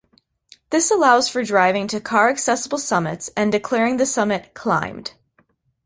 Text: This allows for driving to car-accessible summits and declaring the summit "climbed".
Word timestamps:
This 0.71 0.89
allows 0.89 1.29
for 1.29 1.43
driving 1.43 1.87
to 1.89 2.01
car-accessible 2.01 2.79
summits 2.79 3.29
and 3.37 3.51
declaring 3.51 3.97
the 3.97 4.07
summit 4.07 4.55
"climbed". 4.55 5.13